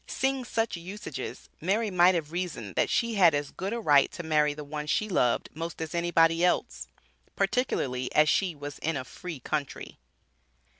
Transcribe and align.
Seeing 0.07 0.45
such 0.45 0.77
usages, 0.77 1.47
Mary 1.61 1.91
might 1.91 2.15
have 2.15 2.31
reasoned 2.31 2.73
that 2.73 2.89
she 2.89 3.13
had 3.13 3.35
as 3.35 3.51
good 3.51 3.71
a 3.71 3.79
right 3.79 4.11
to 4.13 4.23
marry 4.23 4.55
the 4.55 4.63
one 4.63 4.87
she 4.87 5.07
loved 5.07 5.49
most 5.53 5.79
as 5.79 5.93
anybody 5.93 6.43
else, 6.43 6.87
particularly 7.35 8.11
as 8.15 8.27
she 8.27 8.55
was 8.55 8.79
in 8.79 8.97
a 8.97 9.05
"free 9.05 9.39
country." 9.39 9.99